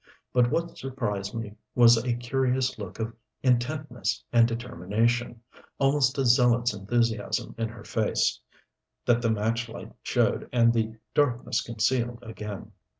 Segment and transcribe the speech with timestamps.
[0.33, 3.13] But what surprised me was a curious look of
[3.43, 5.41] intentness and determination,
[5.77, 8.39] almost a zealot's enthusiasm in her face,
[9.05, 12.71] that the match light showed and the darkness concealed again.